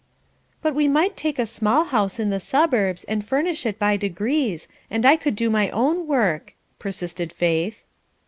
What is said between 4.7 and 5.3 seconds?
and I